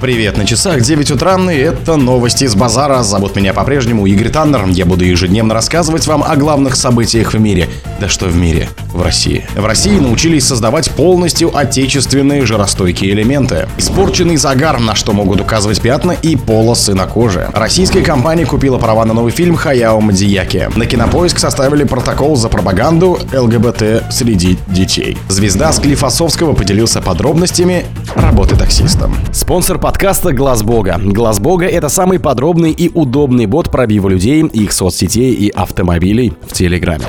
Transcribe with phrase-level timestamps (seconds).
[0.00, 3.02] Привет, на часах 9 утра, и это новости с базара.
[3.02, 4.64] Зовут меня по-прежнему Игорь Таннер.
[4.68, 7.68] Я буду ежедневно рассказывать вам о главных событиях в мире.
[8.00, 8.66] Да что в мире?
[8.94, 9.44] В России.
[9.54, 13.68] В России научились создавать полностью отечественные жиростойкие элементы.
[13.76, 17.50] Испорченный загар, на что могут указывать пятна и полосы на коже.
[17.52, 20.70] Российская компания купила права на новый фильм Хаяо Мадияки.
[20.76, 25.18] На кинопоиск составили протокол за пропаганду ЛГБТ среди детей.
[25.28, 27.84] Звезда Склифосовского поделился подробностями
[28.16, 29.14] работы таксистом.
[29.30, 30.98] Спонсор подкаста Глаз Бога.
[30.98, 36.54] Глаз Бога это самый подробный и удобный бот пробива людей, их соцсетей и автомобилей в
[36.54, 37.04] Телеграме.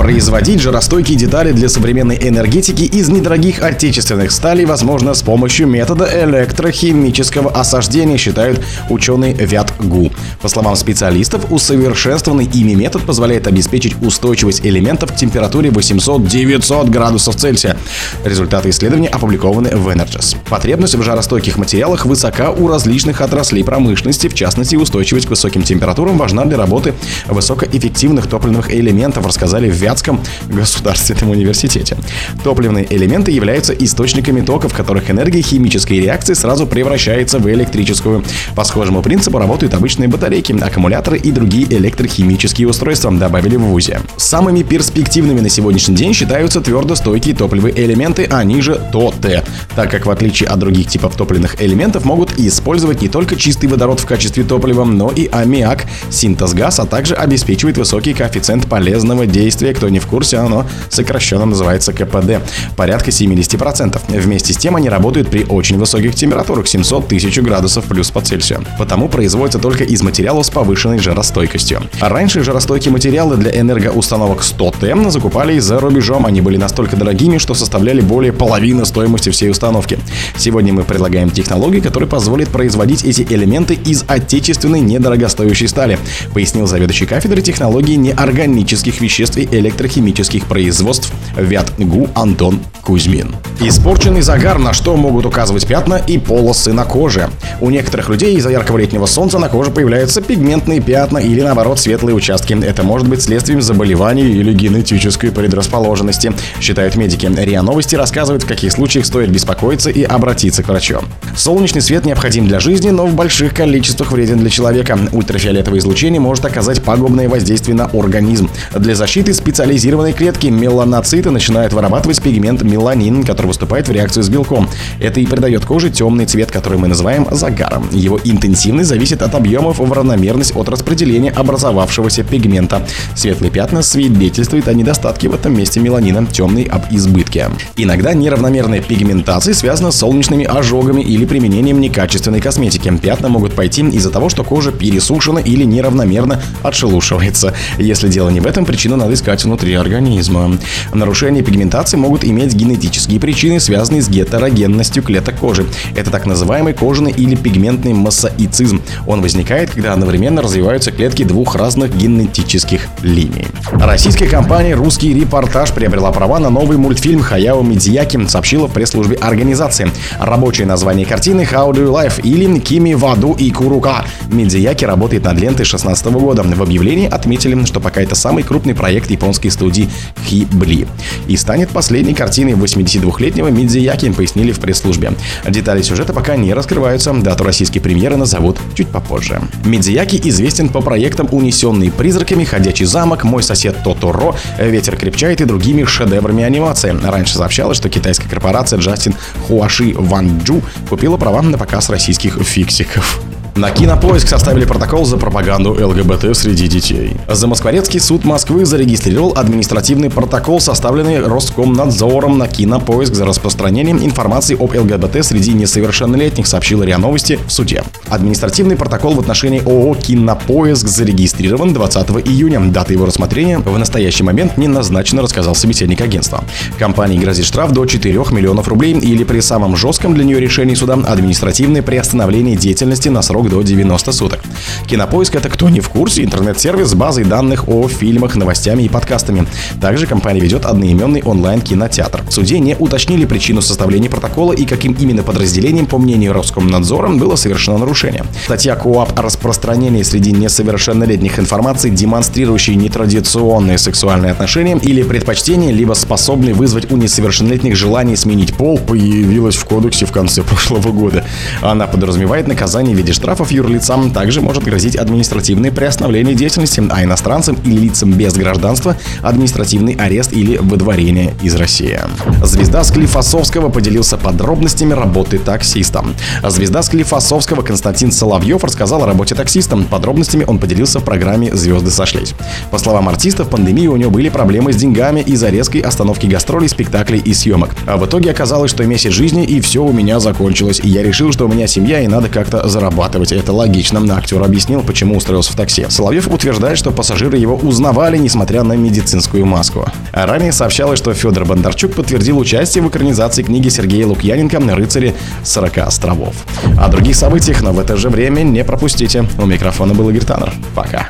[0.00, 7.50] Производить жиростойкие детали для современной энергетики из недорогих отечественных сталей возможно с помощью метода электрохимического
[7.50, 10.10] осаждения, считают ученые ВЯТ-ГУ.
[10.40, 17.76] По словам специалистов, усовершенствованный ими метод позволяет обеспечить устойчивость элементов к температуре 800-900 градусов Цельсия.
[18.24, 20.34] Результаты исследования опубликованы в Energis.
[20.48, 26.16] Потребность в жаростойких материалах высока у различных отраслей промышленности, в частности, устойчивость к высоким температурам
[26.16, 26.94] важна для работы
[27.26, 31.96] высокоэффективных топливных элементов, рассказали в Вятском государственном университете.
[32.44, 38.24] Топливные элементы являются источниками тока, в которых энергия химической реакции сразу превращается в электрическую.
[38.54, 44.00] По схожему принципу работают обычные батарейки, аккумуляторы и другие электрохимические устройства, добавили в ВУЗе.
[44.16, 50.10] Самыми перспективными на сегодняшний день считаются твердостойкие топливые элементы, они же ТОТ, так как в
[50.10, 54.84] отличие от других типов топливных элементов могут использовать не только чистый водород в качестве топлива,
[54.84, 59.74] но и аммиак, синтез газ, а также обеспечивает высокий коэффициент полезного действия.
[59.80, 63.98] Кто не в курсе, оно сокращенно называется КПД, порядка 70%.
[64.08, 68.62] Вместе с тем они работают при очень высоких температурах 700 тысяч градусов плюс по Цельсию.
[68.78, 71.80] Потому производятся только из материалов с повышенной жаростойкостью.
[71.98, 76.26] А раньше жаростойкие материалы для энергоустановок 100Т закупали за рубежом.
[76.26, 79.98] Они были настолько дорогими, что составляли более половины стоимости всей установки.
[80.36, 85.98] Сегодня мы предлагаем технологии, которые позволят производить эти элементы из отечественной недорогостоящей стали,
[86.34, 93.34] пояснил заведующий кафедрой технологии неорганических веществ и электрохимических производств ВЯТ-ГУ Антон Кузьмин.
[93.60, 97.28] Испорченный загар, на что могут указывать пятна и полосы на коже.
[97.60, 102.14] У некоторых людей из-за яркого летнего солнца на коже появляются пигментные пятна или наоборот светлые
[102.14, 102.58] участки.
[102.64, 107.26] Это может быть следствием заболеваний или генетической предрасположенности, считают медики.
[107.26, 111.00] РИА Новости рассказывают, в каких случаях стоит беспокоиться и обратиться к врачу.
[111.36, 114.98] Солнечный свет необходим для жизни, но в больших количествах вреден для человека.
[115.12, 118.48] Ультрафиолетовое излучение может оказать пагубное воздействие на организм.
[118.74, 124.68] Для защиты специализированной клетки меланоциты начинают вырабатывать пигмент меланин, который выступает в реакцию с белком.
[125.00, 127.88] Это и придает коже темный цвет, который мы называем загаром.
[127.90, 132.86] Его интенсивность зависит от объемов в равномерность от распределения образовавшегося пигмента.
[133.16, 137.48] Светлые пятна свидетельствуют о недостатке в этом месте меланина, темный об избытке.
[137.76, 142.96] Иногда неравномерная пигментация связана с солнечными ожогами или применением некачественной косметики.
[143.02, 147.52] Пятна могут пойти из-за того, что кожа пересушена или неравномерно отшелушивается.
[147.78, 150.58] Если дело не в этом, причину надо искать внутри организма.
[150.92, 155.64] Нарушения пигментации могут иметь генетические причины, связанные с гетерогенностью клеток кожи.
[155.96, 158.82] Это так называемый кожаный или пигментный массоицизм.
[159.06, 163.46] Он возникает, когда одновременно развиваются клетки двух разных генетических линий.
[163.70, 169.90] Российская компания «Русский репортаж» приобрела права на новый мультфильм Хаяо Мидзияки, сообщила в пресс-службе организации.
[170.18, 174.04] Рабочее название картины «How do you life» или «Кими Ваду и Курука».
[174.28, 176.42] Мидзияки работает над лентой 2016 года.
[176.42, 179.88] В объявлении отметили, что пока это самый крупный проект японской студии
[180.26, 180.88] Хибли.
[181.28, 185.12] И станет последней картиной 82-летнего Мидзияки, пояснили в пресс-службе.
[185.48, 189.40] Детали сюжета пока не раскрываются, дату российской премьеры назовут чуть попозже.
[189.64, 195.84] Мидзияки известен по проектам «Унесенные призраками», «Ходячий замок», «Мой сосед Тоторо», «Ветер крепчает» и другими
[195.84, 196.96] шедеврами анимации.
[197.02, 199.14] Раньше сообщалось, что китайская корпорация Джастин
[199.46, 203.20] Хуаши Ванджу купила права на показ российских фиксиков.
[203.60, 207.18] На кинопоиск составили протокол за пропаганду ЛГБТ среди детей.
[207.28, 215.22] Замоскворецкий суд Москвы зарегистрировал административный протокол, составленный Роскомнадзором на кинопоиск за распространением информации об ЛГБТ
[215.22, 217.84] среди несовершеннолетних, сообщила РИА Новости в суде.
[218.08, 222.60] Административный протокол в отношении ООО «Кинопоиск» зарегистрирован 20 июня.
[222.60, 226.44] Дата его рассмотрения в настоящий момент не назначена, рассказал собеседник агентства.
[226.78, 230.94] Компании грозит штраф до 4 миллионов рублей или при самом жестком для нее решении суда
[230.94, 234.40] административное приостановление деятельности на срок до 90 суток.
[234.86, 239.46] Кинопоиск это кто не в курсе, интернет-сервис с базой данных о фильмах, новостями и подкастами.
[239.80, 242.22] Также компания ведет одноименный онлайн-кинотеатр.
[242.28, 247.36] В суде не уточнили причину составления протокола и каким именно подразделением, по мнению Роскомнадзора, было
[247.36, 248.24] совершено нарушение.
[248.44, 256.54] Статья КОАП о распространении среди несовершеннолетних информации, демонстрирующей нетрадиционные сексуальные отношения или предпочтения, либо способные
[256.54, 261.24] вызвать у несовершеннолетних желание сменить пол, появилась в кодексе в конце прошлого года.
[261.62, 267.56] Она подразумевает наказание в виде штрафов юрлицам, также может грозить административное приостановление деятельности, а иностранцам
[267.64, 272.00] или лицам без гражданства административный арест или выдворение из России.
[272.42, 276.04] Звезда Склифосовского поделился подробностями работы таксиста.
[276.42, 279.76] Звезда Склифосовского Константин Соловьев рассказал о работе таксиста.
[279.76, 282.34] Подробностями он поделился в программе «Звезды сошлись».
[282.72, 286.68] По словам артиста, в пандемии у него были проблемы с деньгами из-за резкой остановки гастролей,
[286.68, 287.70] спектаклей и съемок.
[287.86, 290.80] А в итоге оказалось, что месяц жизни и все у меня закончилось.
[290.82, 293.30] И я решил, что у меня семья и надо как-то зарабатывать.
[293.30, 294.00] Это логично.
[294.12, 295.86] Актер объяснил, почему устроился в такси.
[295.88, 299.86] Соловьев утверждает, что пассажиры его узнавали, несмотря на медицинскую маску.
[300.12, 305.14] А ранее сообщалось, что Федор Бондарчук подтвердил участие в экранизации книги Сергея Лукьяненко «Рыцари
[305.44, 306.34] 40 островов».
[306.78, 309.24] О других событиях, но в это же время не пропустите.
[309.38, 310.52] У микрофона был Игорь Таннер.
[310.74, 311.08] Пока.